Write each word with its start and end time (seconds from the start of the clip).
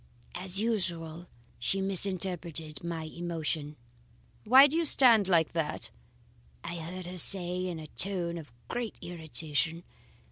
As 0.33 0.59
usual 0.59 1.27
she 1.59 1.79
misinterpreted 1.79 2.83
my 2.83 3.03
emotion. 3.03 3.75
"'Why 4.45 4.65
do 4.65 4.75
you 4.75 4.83
stand 4.83 5.27
like 5.27 5.53
that?' 5.53 5.91
I 6.63 6.77
heard 6.77 7.05
her 7.05 7.19
say 7.19 7.67
in 7.67 7.77
a 7.77 7.85
tone 7.85 8.39
of 8.39 8.51
great 8.67 8.95
irritation. 9.03 9.83